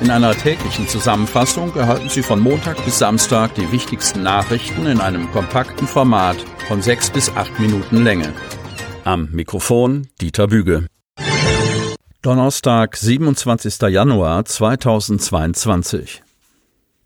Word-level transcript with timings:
In 0.00 0.10
einer 0.10 0.34
täglichen 0.34 0.88
Zusammenfassung 0.88 1.76
erhalten 1.76 2.08
Sie 2.08 2.22
von 2.22 2.40
Montag 2.40 2.82
bis 2.86 2.98
Samstag 2.98 3.54
die 3.54 3.70
wichtigsten 3.70 4.22
Nachrichten 4.22 4.86
in 4.86 4.98
einem 4.98 5.30
kompakten 5.30 5.86
Format 5.86 6.38
von 6.68 6.80
sechs 6.80 7.10
bis 7.10 7.28
acht 7.36 7.60
Minuten 7.60 8.02
Länge. 8.02 8.32
Am 9.04 9.28
Mikrofon 9.30 10.08
Dieter 10.18 10.46
Büge. 10.46 10.86
Donnerstag, 12.22 12.96
27. 12.96 13.78
Januar 13.90 14.46
2022. 14.46 16.22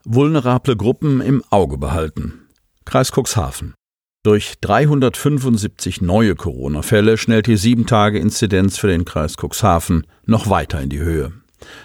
Vulnerable 0.05 0.77
Gruppen 0.77 1.21
im 1.21 1.43
Auge 1.51 1.79
behalten. 1.79 2.47
Kreis 2.85 3.11
Cuxhaven. 3.11 3.75
Durch 4.23 4.55
375 4.61 6.01
neue 6.01 6.37
Corona-Fälle 6.37 7.19
schnellt 7.19 7.49
die 7.49 7.59
7-Tage-Inzidenz 7.59 8.79
für 8.79 8.87
den 8.87 9.05
Kreis 9.05 9.35
Cuxhaven 9.37 10.07
noch 10.27 10.49
weiter 10.49 10.81
in 10.81 10.91
die 10.91 11.01
Höhe. 11.01 11.33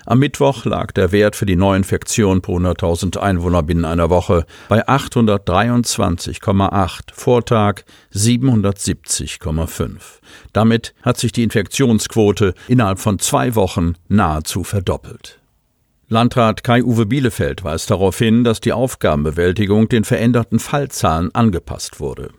Am 0.05 0.19
Mittwoch 0.19 0.65
lag 0.65 0.91
der 0.91 1.11
Wert 1.11 1.35
für 1.35 1.45
die 1.45 1.55
Neuinfektion 1.55 2.41
pro 2.41 2.57
100.000 2.57 3.17
Einwohner 3.17 3.63
binnen 3.63 3.85
einer 3.85 4.09
Woche 4.09 4.45
bei 4.67 4.87
823,8, 4.87 7.13
Vortag 7.13 7.83
770,5. 8.13 9.99
Damit 10.53 10.93
hat 11.01 11.17
sich 11.17 11.31
die 11.31 11.43
Infektionsquote 11.43 12.53
innerhalb 12.67 12.99
von 12.99 13.19
zwei 13.19 13.55
Wochen 13.55 13.93
nahezu 14.07 14.63
verdoppelt. 14.63 15.39
Landrat 16.11 16.63
Kai-Uwe 16.63 17.05
Bielefeld 17.05 17.63
weist 17.63 17.91
darauf 17.91 18.17
hin, 18.17 18.43
dass 18.43 18.61
die 18.61 18.73
Aufgabenbewältigung 18.73 19.89
den 19.89 20.03
veränderten 20.03 20.57
Fallzahlen 20.57 21.29
angepasst 21.35 21.99
wurde. 21.99 22.31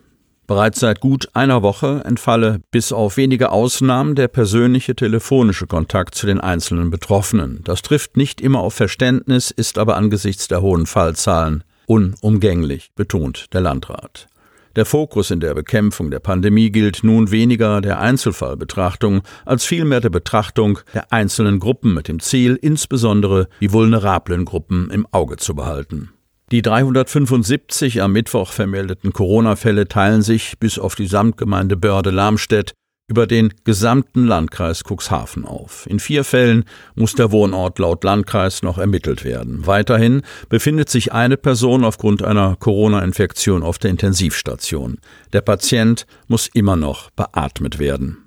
Bereits 0.51 0.81
seit 0.81 0.99
gut 0.99 1.29
einer 1.31 1.63
Woche 1.63 2.01
entfalle 2.03 2.59
bis 2.71 2.91
auf 2.91 3.15
wenige 3.15 3.53
Ausnahmen 3.53 4.15
der 4.15 4.27
persönliche 4.27 4.97
telefonische 4.97 5.65
Kontakt 5.65 6.13
zu 6.13 6.27
den 6.27 6.41
einzelnen 6.41 6.91
Betroffenen. 6.91 7.61
Das 7.63 7.81
trifft 7.83 8.17
nicht 8.17 8.41
immer 8.41 8.59
auf 8.59 8.73
Verständnis, 8.73 9.49
ist 9.51 9.77
aber 9.77 9.95
angesichts 9.95 10.49
der 10.49 10.61
hohen 10.61 10.87
Fallzahlen 10.87 11.63
unumgänglich, 11.85 12.91
betont 12.97 13.45
der 13.53 13.61
Landrat. 13.61 14.27
Der 14.75 14.85
Fokus 14.85 15.31
in 15.31 15.39
der 15.39 15.53
Bekämpfung 15.53 16.11
der 16.11 16.19
Pandemie 16.19 16.69
gilt 16.69 17.01
nun 17.01 17.31
weniger 17.31 17.79
der 17.79 18.01
Einzelfallbetrachtung 18.01 19.21
als 19.45 19.63
vielmehr 19.63 20.01
der 20.01 20.09
Betrachtung 20.09 20.79
der 20.93 21.13
einzelnen 21.13 21.59
Gruppen 21.59 21.93
mit 21.93 22.09
dem 22.09 22.19
Ziel, 22.19 22.59
insbesondere 22.61 23.47
die 23.61 23.71
vulnerablen 23.71 24.43
Gruppen 24.43 24.89
im 24.91 25.07
Auge 25.11 25.37
zu 25.37 25.55
behalten. 25.55 26.09
Die 26.51 26.61
375 26.61 28.01
am 28.01 28.11
Mittwoch 28.11 28.51
vermeldeten 28.51 29.13
Corona-Fälle 29.13 29.87
teilen 29.87 30.21
sich 30.21 30.59
bis 30.59 30.79
auf 30.79 30.95
die 30.95 31.07
Samtgemeinde 31.07 31.77
Börde-Lamstedt 31.77 32.73
über 33.07 33.25
den 33.25 33.53
gesamten 33.63 34.25
Landkreis 34.25 34.83
Cuxhaven 34.83 35.45
auf. 35.45 35.87
In 35.89 36.01
vier 36.01 36.25
Fällen 36.25 36.65
muss 36.95 37.13
der 37.13 37.31
Wohnort 37.31 37.79
laut 37.79 38.03
Landkreis 38.03 38.63
noch 38.63 38.77
ermittelt 38.77 39.23
werden. 39.23 39.65
Weiterhin 39.65 40.23
befindet 40.49 40.89
sich 40.89 41.13
eine 41.13 41.37
Person 41.37 41.85
aufgrund 41.85 42.21
einer 42.21 42.57
Corona-Infektion 42.57 43.63
auf 43.63 43.79
der 43.79 43.91
Intensivstation. 43.91 44.97
Der 45.31 45.41
Patient 45.41 46.05
muss 46.27 46.47
immer 46.47 46.75
noch 46.75 47.11
beatmet 47.11 47.79
werden. 47.79 48.17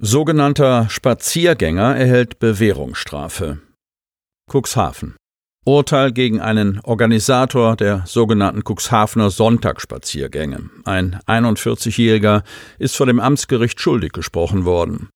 Sogenannter 0.00 0.88
Spaziergänger 0.90 1.96
erhält 1.96 2.40
Bewährungsstrafe. 2.40 3.58
Cuxhaven. 4.52 5.14
Urteil 5.64 6.10
gegen 6.10 6.40
einen 6.40 6.80
Organisator 6.80 7.76
der 7.76 8.02
sogenannten 8.04 8.62
Cuxhavener 8.64 9.30
Sonntagsspaziergänge. 9.30 10.70
Ein 10.84 11.20
41-Jähriger 11.28 12.42
ist 12.78 12.96
vor 12.96 13.06
dem 13.06 13.20
Amtsgericht 13.20 13.80
schuldig 13.80 14.12
gesprochen 14.12 14.64
worden. 14.64 15.08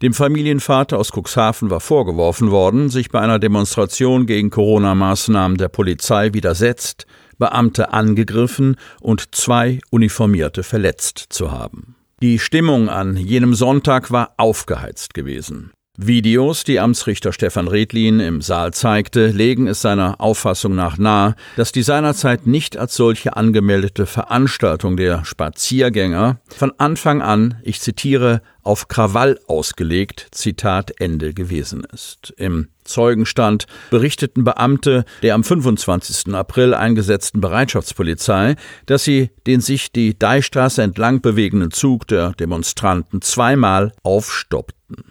Dem 0.00 0.14
Familienvater 0.14 0.98
aus 0.98 1.12
Cuxhaven 1.12 1.68
war 1.68 1.80
vorgeworfen 1.80 2.50
worden, 2.50 2.88
sich 2.88 3.10
bei 3.10 3.20
einer 3.20 3.38
Demonstration 3.38 4.24
gegen 4.24 4.48
Corona-Maßnahmen 4.48 5.58
der 5.58 5.68
Polizei 5.68 6.32
widersetzt, 6.32 7.06
Beamte 7.36 7.92
angegriffen 7.92 8.76
und 9.00 9.34
zwei 9.34 9.80
Uniformierte 9.90 10.62
verletzt 10.62 11.26
zu 11.28 11.52
haben. 11.52 11.96
Die 12.22 12.38
Stimmung 12.38 12.88
an 12.88 13.16
jenem 13.16 13.52
Sonntag 13.52 14.10
war 14.10 14.32
aufgeheizt 14.38 15.12
gewesen. 15.12 15.72
Videos, 16.02 16.64
die 16.64 16.80
Amtsrichter 16.80 17.30
Stefan 17.30 17.68
Redlin 17.68 18.20
im 18.20 18.40
Saal 18.40 18.72
zeigte, 18.72 19.26
legen 19.26 19.66
es 19.66 19.82
seiner 19.82 20.18
Auffassung 20.18 20.74
nach 20.74 20.96
nahe, 20.96 21.34
dass 21.56 21.72
die 21.72 21.82
seinerzeit 21.82 22.46
nicht 22.46 22.78
als 22.78 22.94
solche 22.94 23.36
angemeldete 23.36 24.06
Veranstaltung 24.06 24.96
der 24.96 25.26
Spaziergänger 25.26 26.40
von 26.56 26.72
Anfang 26.78 27.20
an, 27.20 27.60
ich 27.64 27.80
zitiere, 27.80 28.40
auf 28.62 28.88
Krawall 28.88 29.38
ausgelegt, 29.46 30.28
Zitat 30.30 31.00
Ende 31.00 31.34
gewesen 31.34 31.86
ist. 31.92 32.32
Im 32.38 32.68
Zeugenstand 32.84 33.66
berichteten 33.90 34.42
Beamte 34.42 35.04
der 35.22 35.34
am 35.34 35.44
25. 35.44 36.34
April 36.34 36.72
eingesetzten 36.72 37.42
Bereitschaftspolizei, 37.42 38.56
dass 38.86 39.04
sie 39.04 39.30
den 39.46 39.60
sich 39.60 39.92
die 39.92 40.18
Deichstraße 40.18 40.82
entlang 40.82 41.20
bewegenden 41.20 41.72
Zug 41.72 42.06
der 42.08 42.32
Demonstranten 42.32 43.20
zweimal 43.20 43.92
aufstoppten. 44.02 45.09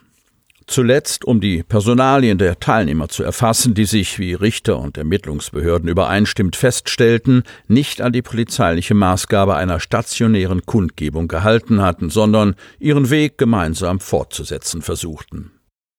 Zuletzt, 0.69 1.25
um 1.25 1.41
die 1.41 1.63
Personalien 1.63 2.37
der 2.37 2.59
Teilnehmer 2.59 3.09
zu 3.09 3.23
erfassen, 3.23 3.73
die 3.73 3.85
sich, 3.85 4.19
wie 4.19 4.35
Richter 4.35 4.77
und 4.77 4.99
Ermittlungsbehörden 4.99 5.89
übereinstimmt 5.89 6.55
feststellten, 6.55 7.41
nicht 7.67 8.01
an 8.01 8.13
die 8.13 8.21
polizeiliche 8.21 8.93
Maßgabe 8.93 9.55
einer 9.55 9.79
stationären 9.79 10.67
Kundgebung 10.67 11.27
gehalten 11.27 11.81
hatten, 11.81 12.11
sondern 12.11 12.53
ihren 12.77 13.09
Weg 13.09 13.39
gemeinsam 13.39 13.99
fortzusetzen 13.99 14.83
versuchten. 14.83 15.53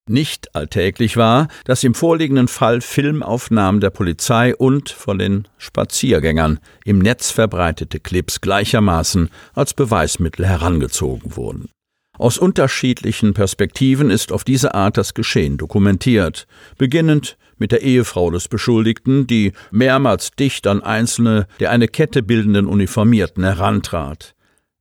Nicht 0.08 0.54
alltäglich 0.54 1.16
war, 1.16 1.48
dass 1.64 1.82
im 1.82 1.94
vorliegenden 1.94 2.46
Fall 2.46 2.80
Filmaufnahmen 2.80 3.80
der 3.80 3.90
Polizei 3.90 4.54
und 4.54 4.88
von 4.88 5.18
den 5.18 5.48
Spaziergängern 5.58 6.60
im 6.84 7.00
Netz 7.00 7.32
verbreitete 7.32 7.98
Clips 7.98 8.40
gleichermaßen 8.40 9.30
als 9.52 9.74
Beweismittel 9.74 10.46
herangezogen 10.46 11.34
wurden. 11.34 11.70
Aus 12.20 12.36
unterschiedlichen 12.36 13.32
Perspektiven 13.32 14.10
ist 14.10 14.30
auf 14.30 14.44
diese 14.44 14.74
Art 14.74 14.98
das 14.98 15.14
Geschehen 15.14 15.56
dokumentiert, 15.56 16.46
beginnend 16.76 17.38
mit 17.56 17.72
der 17.72 17.80
Ehefrau 17.80 18.30
des 18.30 18.46
Beschuldigten, 18.46 19.26
die 19.26 19.54
mehrmals 19.70 20.32
dicht 20.32 20.66
an 20.66 20.82
einzelne 20.82 21.46
der 21.60 21.70
eine 21.70 21.88
Kette 21.88 22.22
bildenden 22.22 22.66
Uniformierten 22.66 23.42
herantrat. 23.42 24.34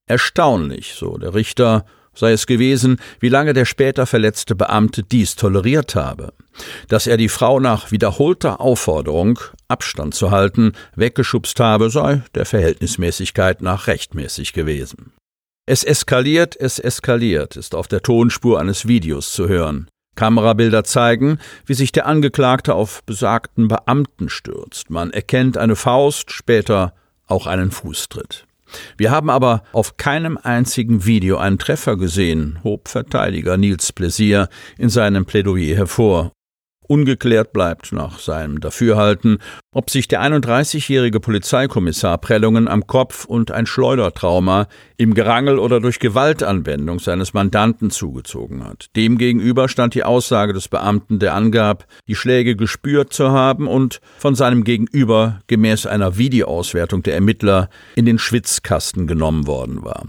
Erstaunlich, 0.06 0.96
so 0.96 1.18
der 1.18 1.34
Richter, 1.34 1.86
sei 2.14 2.34
es 2.34 2.46
gewesen, 2.46 3.00
wie 3.22 3.30
lange 3.30 3.54
der 3.54 3.64
später 3.64 4.06
verletzte 4.06 4.54
Beamte 4.54 5.04
dies 5.04 5.38
toleriert 5.38 5.96
habe. 5.96 6.34
Dass 6.90 7.08
er 7.08 7.16
die 7.16 7.30
Frau 7.30 7.62
nach 7.62 7.90
wiederholter 7.90 8.60
Aufforderung, 8.60 9.40
Abstand 9.70 10.14
zu 10.14 10.32
halten, 10.32 10.74
weggeschubst 10.98 11.58
habe, 11.62 11.90
sei 11.90 12.22
der 12.36 12.46
Verhältnismäßigkeit 12.46 13.62
nach 13.62 13.88
rechtmäßig 13.88 14.52
gewesen. 14.52 15.14
Es 15.72 15.84
eskaliert, 15.84 16.56
es 16.60 16.80
eskaliert, 16.80 17.56
ist 17.56 17.76
auf 17.76 17.88
der 17.88 18.02
Tonspur 18.02 18.60
eines 18.60 18.88
Videos 18.88 19.32
zu 19.34 19.48
hören. 19.48 19.88
Kamerabilder 20.16 20.84
zeigen, 20.84 21.38
wie 21.68 21.76
sich 21.76 21.92
der 21.92 22.08
Angeklagte 22.08 22.74
auf 22.74 23.04
besagten 23.04 23.68
Beamten 23.68 24.30
stürzt. 24.30 24.90
Man 24.90 25.12
erkennt 25.12 25.60
eine 25.60 25.76
Faust, 25.76 26.32
später 26.32 26.96
auch 27.28 27.46
einen 27.46 27.70
Fußtritt. 27.70 28.48
Wir 28.98 29.12
haben 29.12 29.30
aber 29.30 29.62
auf 29.72 29.96
keinem 29.98 30.40
einzigen 30.42 31.06
Video 31.06 31.38
einen 31.38 31.60
Treffer 31.60 31.98
gesehen, 31.98 32.58
hob 32.64 32.88
Verteidiger 32.88 33.56
Nils 33.56 33.94
Pläsier 33.94 34.50
in 34.80 34.90
seinem 34.90 35.28
Plädoyer 35.28 35.76
hervor. 35.76 36.32
Ungeklärt 36.92 37.54
bleibt 37.54 37.92
nach 37.92 38.18
seinem 38.18 38.60
Dafürhalten, 38.62 39.38
ob 39.72 39.92
sich 39.92 40.08
der 40.08 40.24
31-jährige 40.24 41.20
Polizeikommissar 41.20 42.18
Prellungen 42.18 42.68
am 42.68 42.88
Kopf 42.88 43.26
und 43.26 43.52
ein 43.52 43.68
Schleudertrauma 43.68 44.68
im 44.98 45.14
Gerangel 45.14 45.60
oder 45.60 45.82
durch 45.82 46.00
Gewaltanwendung 46.00 46.98
seines 46.98 47.36
Mandanten 47.36 47.92
zugezogen 47.92 48.66
hat. 48.66 48.88
Demgegenüber 48.96 49.70
stand 49.70 49.94
die 49.94 50.04
Aussage 50.04 50.52
des 50.54 50.68
Beamten, 50.68 51.20
der 51.20 51.36
angab, 51.36 51.86
die 52.08 52.16
Schläge 52.16 52.56
gespürt 52.56 53.14
zu 53.14 53.30
haben 53.30 53.68
und 53.68 54.02
von 54.18 54.34
seinem 54.34 54.64
Gegenüber 54.64 55.42
gemäß 55.46 55.86
einer 55.86 56.18
Videoauswertung 56.18 57.04
der 57.04 57.14
Ermittler 57.14 57.70
in 57.94 58.08
den 58.08 58.18
Schwitzkasten 58.18 59.06
genommen 59.06 59.46
worden 59.46 59.84
war. 59.84 60.08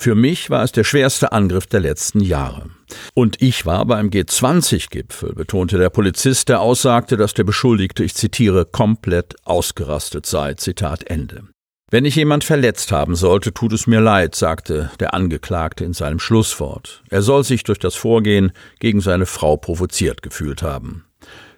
Für 0.00 0.14
mich 0.14 0.48
war 0.48 0.64
es 0.64 0.72
der 0.72 0.84
schwerste 0.84 1.30
Angriff 1.32 1.66
der 1.66 1.80
letzten 1.80 2.20
Jahre. 2.20 2.70
Und 3.12 3.42
ich 3.42 3.66
war 3.66 3.84
beim 3.84 4.08
G20-Gipfel, 4.08 5.34
betonte 5.34 5.76
der 5.76 5.90
Polizist, 5.90 6.48
der 6.48 6.62
aussagte, 6.62 7.18
dass 7.18 7.34
der 7.34 7.44
Beschuldigte, 7.44 8.02
ich 8.02 8.14
zitiere, 8.14 8.64
komplett 8.64 9.34
ausgerastet 9.44 10.24
sei. 10.24 10.54
Zitat 10.54 11.04
Ende. 11.10 11.42
Wenn 11.90 12.06
ich 12.06 12.16
jemand 12.16 12.44
verletzt 12.44 12.92
haben 12.92 13.14
sollte, 13.14 13.52
tut 13.52 13.74
es 13.74 13.86
mir 13.86 14.00
leid, 14.00 14.34
sagte 14.34 14.90
der 15.00 15.12
Angeklagte 15.12 15.84
in 15.84 15.92
seinem 15.92 16.18
Schlusswort. 16.18 17.02
Er 17.10 17.20
soll 17.20 17.44
sich 17.44 17.62
durch 17.64 17.78
das 17.78 17.94
Vorgehen 17.94 18.52
gegen 18.78 19.02
seine 19.02 19.26
Frau 19.26 19.58
provoziert 19.58 20.22
gefühlt 20.22 20.62
haben. 20.62 21.04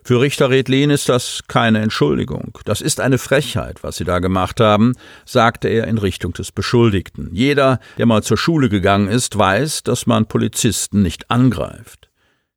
Für 0.05 0.21
Richter 0.21 0.51
Redlin 0.51 0.91
ist 0.91 1.09
das 1.09 1.43
keine 1.47 1.81
Entschuldigung. 1.81 2.59
Das 2.65 2.81
ist 2.81 3.01
eine 3.01 3.19
Frechheit, 3.19 3.85
was 3.85 3.97
Sie 3.97 4.05
da 4.05 4.19
gemacht 4.19 4.59
haben, 4.59 4.95
sagte 5.25 5.69
er 5.69 5.87
in 5.87 5.99
Richtung 5.99 6.33
des 6.33 6.51
Beschuldigten. 6.51 7.31
Jeder, 7.33 7.79
der 7.99 8.07
mal 8.07 8.23
zur 8.25 8.37
Schule 8.37 8.69
gegangen 8.69 9.07
ist, 9.07 9.39
weiß, 9.39 9.85
dass 9.85 10.07
man 10.07 10.27
Polizisten 10.27 11.03
nicht 11.03 11.31
angreift. 11.31 12.09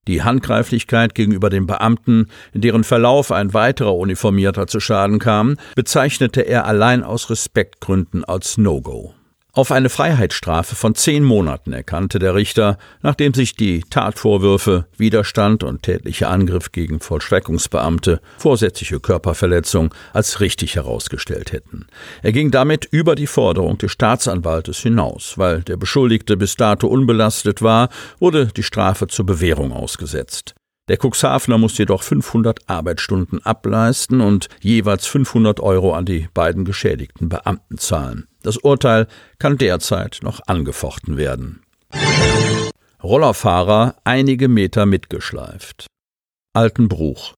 Die 0.08 0.24
Handgreiflichkeit 0.24 1.16
gegenüber 1.16 1.50
den 1.50 1.68
Beamten, 1.68 2.28
in 2.54 2.62
deren 2.62 2.84
Verlauf 2.84 3.32
ein 3.32 3.54
weiterer 3.54 3.96
Uniformierter 3.96 4.68
zu 4.68 4.80
Schaden 4.80 5.20
kam, 5.20 5.58
bezeichnete 5.76 6.42
er 6.42 6.66
allein 6.66 7.04
aus 7.04 7.30
Respektgründen 7.30 8.24
als 8.24 8.58
No-Go. 8.58 9.14
Auf 9.56 9.72
eine 9.72 9.88
Freiheitsstrafe 9.88 10.76
von 10.76 10.96
zehn 10.96 11.24
Monaten 11.24 11.72
erkannte 11.72 12.20
der 12.20 12.36
Richter, 12.36 12.78
nachdem 13.02 13.34
sich 13.34 13.56
die 13.56 13.86
Tatvorwürfe 13.90 14.86
Widerstand 14.98 15.64
und 15.64 15.82
tätlicher 15.82 16.30
Angriff 16.30 16.74
gegen 16.74 17.00
Vollstreckungsbeamte, 17.00 18.20
vorsätzliche 18.38 19.00
Körperverletzung 19.00 19.96
als 20.12 20.42
richtig 20.42 20.76
herausgestellt 20.76 21.54
hätten. 21.54 21.88
Er 22.22 22.34
ging 22.34 22.52
damit 22.52 22.84
über 22.92 23.16
die 23.16 23.28
Forderung 23.28 23.78
des 23.78 23.94
Staatsanwaltes 23.94 24.80
hinaus. 24.80 25.38
Weil 25.38 25.62
der 25.62 25.78
Beschuldigte 25.78 26.36
bis 26.36 26.58
dato 26.58 26.88
unbelastet 26.88 27.62
war, 27.62 27.88
wurde 28.20 28.48
die 28.48 28.64
Strafe 28.64 29.08
zur 29.08 29.26
Bewährung 29.26 29.72
ausgesetzt. 29.72 30.54
Der 30.90 30.98
Cuxhavener 31.02 31.58
muss 31.58 31.78
jedoch 31.78 32.04
500 32.04 32.70
Arbeitsstunden 32.70 33.44
ableisten 33.44 34.20
und 34.20 34.50
jeweils 34.60 35.08
500 35.08 35.62
Euro 35.62 35.94
an 35.94 36.06
die 36.06 36.28
beiden 36.34 36.66
geschädigten 36.66 37.30
Beamten 37.30 37.78
zahlen. 37.78 38.28
Das 38.46 38.58
Urteil 38.58 39.08
kann 39.40 39.58
derzeit 39.58 40.20
noch 40.22 40.40
angefochten 40.46 41.18
werden. 41.18 41.64
Rollerfahrer 43.02 43.96
einige 44.04 44.48
Meter 44.50 44.86
mitgeschleift. 44.86 45.88
Altenbruch. 46.54 47.34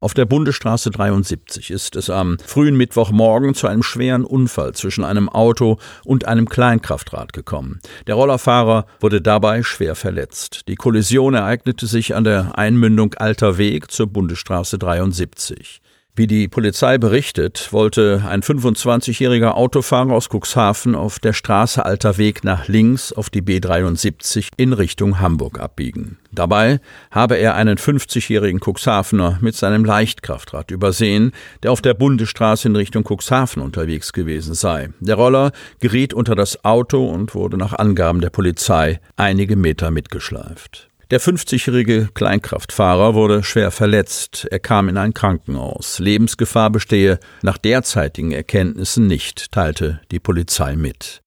Auf 0.00 0.14
der 0.14 0.24
Bundesstraße 0.24 0.90
73 0.90 1.72
ist 1.72 1.96
es 1.96 2.10
am 2.10 2.38
frühen 2.38 2.76
Mittwochmorgen 2.76 3.54
zu 3.54 3.66
einem 3.66 3.82
schweren 3.82 4.24
Unfall 4.24 4.72
zwischen 4.74 5.02
einem 5.02 5.28
Auto 5.28 5.78
und 6.04 6.26
einem 6.28 6.48
Kleinkraftrad 6.48 7.32
gekommen. 7.32 7.80
Der 8.06 8.14
Rollerfahrer 8.14 8.86
wurde 9.00 9.20
dabei 9.20 9.64
schwer 9.64 9.96
verletzt. 9.96 10.68
Die 10.68 10.76
Kollision 10.76 11.34
ereignete 11.34 11.88
sich 11.88 12.14
an 12.14 12.22
der 12.22 12.56
Einmündung 12.56 13.14
Alter 13.14 13.58
Weg 13.58 13.90
zur 13.90 14.06
Bundesstraße 14.06 14.78
73. 14.78 15.80
Wie 16.14 16.26
die 16.26 16.46
Polizei 16.46 16.98
berichtet, 16.98 17.72
wollte 17.72 18.22
ein 18.28 18.42
25-jähriger 18.42 19.52
Autofahrer 19.52 20.12
aus 20.12 20.28
Cuxhaven 20.28 20.94
auf 20.94 21.18
der 21.18 21.32
Straße 21.32 21.82
Alter 21.86 22.18
Weg 22.18 22.44
nach 22.44 22.68
links 22.68 23.14
auf 23.14 23.30
die 23.30 23.40
B73 23.40 24.48
in 24.58 24.74
Richtung 24.74 25.20
Hamburg 25.20 25.58
abbiegen. 25.58 26.18
Dabei 26.30 26.80
habe 27.10 27.36
er 27.36 27.54
einen 27.54 27.78
50-jährigen 27.78 28.60
Cuxhavener 28.60 29.38
mit 29.40 29.54
seinem 29.54 29.86
Leichtkraftrad 29.86 30.70
übersehen, 30.70 31.32
der 31.62 31.72
auf 31.72 31.80
der 31.80 31.94
Bundesstraße 31.94 32.68
in 32.68 32.76
Richtung 32.76 33.04
Cuxhaven 33.04 33.62
unterwegs 33.62 34.12
gewesen 34.12 34.52
sei. 34.52 34.90
Der 35.00 35.14
Roller 35.14 35.52
geriet 35.80 36.12
unter 36.12 36.34
das 36.34 36.62
Auto 36.62 37.08
und 37.08 37.34
wurde 37.34 37.56
nach 37.56 37.72
Angaben 37.72 38.20
der 38.20 38.28
Polizei 38.28 39.00
einige 39.16 39.56
Meter 39.56 39.90
mitgeschleift. 39.90 40.91
Der 41.12 41.20
50-jährige 41.20 42.08
Kleinkraftfahrer 42.14 43.12
wurde 43.12 43.42
schwer 43.42 43.70
verletzt. 43.70 44.48
Er 44.50 44.60
kam 44.60 44.88
in 44.88 44.96
ein 44.96 45.12
Krankenhaus. 45.12 45.98
Lebensgefahr 45.98 46.70
bestehe 46.70 47.20
nach 47.42 47.58
derzeitigen 47.58 48.32
Erkenntnissen 48.32 49.08
nicht, 49.08 49.52
teilte 49.52 50.00
die 50.10 50.20
Polizei 50.20 50.74
mit. 50.74 51.20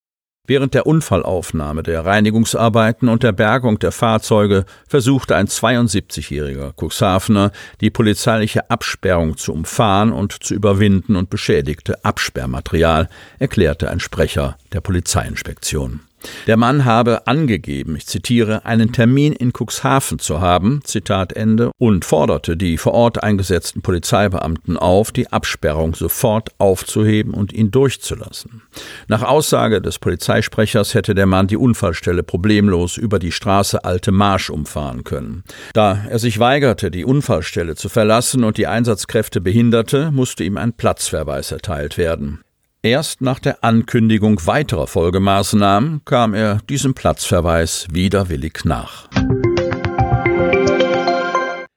Während 0.44 0.74
der 0.74 0.88
Unfallaufnahme, 0.88 1.84
der 1.84 2.04
Reinigungsarbeiten 2.04 3.08
und 3.08 3.22
der 3.22 3.30
Bergung 3.30 3.78
der 3.78 3.92
Fahrzeuge 3.92 4.64
versuchte 4.88 5.36
ein 5.36 5.46
72-jähriger 5.46 6.72
Cuxhavener, 6.72 7.52
die 7.80 7.90
polizeiliche 7.90 8.68
Absperrung 8.68 9.36
zu 9.36 9.52
umfahren 9.52 10.10
und 10.10 10.32
zu 10.42 10.54
überwinden 10.54 11.14
und 11.14 11.30
beschädigte 11.30 12.04
Absperrmaterial, 12.04 13.08
erklärte 13.38 13.88
ein 13.88 14.00
Sprecher 14.00 14.58
der 14.72 14.80
Polizeiinspektion. 14.80 16.05
Der 16.46 16.56
Mann 16.56 16.84
habe 16.84 17.26
angegeben, 17.26 17.96
ich 17.96 18.06
zitiere, 18.06 18.64
einen 18.64 18.92
Termin 18.92 19.32
in 19.32 19.52
Cuxhaven 19.52 20.18
zu 20.18 20.40
haben, 20.40 20.80
Zitat 20.84 21.32
Ende, 21.32 21.70
und 21.78 22.04
forderte 22.04 22.56
die 22.56 22.78
vor 22.78 22.92
Ort 22.92 23.22
eingesetzten 23.22 23.82
Polizeibeamten 23.82 24.76
auf, 24.76 25.12
die 25.12 25.32
Absperrung 25.32 25.94
sofort 25.94 26.50
aufzuheben 26.58 27.34
und 27.34 27.52
ihn 27.52 27.70
durchzulassen. 27.70 28.62
Nach 29.08 29.22
Aussage 29.22 29.80
des 29.80 29.98
Polizeisprechers 29.98 30.94
hätte 30.94 31.14
der 31.14 31.26
Mann 31.26 31.46
die 31.46 31.56
Unfallstelle 31.56 32.22
problemlos 32.22 32.96
über 32.96 33.18
die 33.18 33.32
Straße 33.32 33.84
Alte 33.84 34.12
Marsch 34.12 34.50
umfahren 34.50 35.04
können. 35.04 35.44
Da 35.72 36.04
er 36.08 36.18
sich 36.18 36.38
weigerte, 36.38 36.90
die 36.90 37.04
Unfallstelle 37.04 37.74
zu 37.74 37.88
verlassen 37.88 38.44
und 38.44 38.56
die 38.56 38.66
Einsatzkräfte 38.66 39.40
behinderte, 39.40 40.10
musste 40.10 40.44
ihm 40.44 40.56
ein 40.56 40.72
Platzverweis 40.72 41.52
erteilt 41.52 41.98
werden. 41.98 42.40
Erst 42.86 43.20
nach 43.20 43.40
der 43.40 43.64
Ankündigung 43.64 44.46
weiterer 44.46 44.86
Folgemaßnahmen 44.86 46.02
kam 46.04 46.34
er 46.34 46.58
diesem 46.68 46.94
Platzverweis 46.94 47.88
widerwillig 47.90 48.64
nach. 48.64 49.08